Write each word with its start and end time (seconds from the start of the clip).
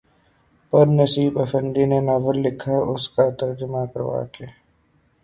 پر 0.69 0.85
نسیب 0.97 1.33
آفندی 1.43 1.83
نے 1.91 1.99
ناول 2.07 2.37
لکھا، 2.45 2.75
اس 2.93 3.03
کا 3.15 3.25
ترجمہ 3.39 3.81
کروا 3.93 4.21
کے 4.33 4.45